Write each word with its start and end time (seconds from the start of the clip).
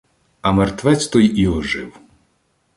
А 0.41 0.51
мертвець 0.51 1.07
той 1.07 1.25
і 1.25 1.47
ожив. 1.47 1.93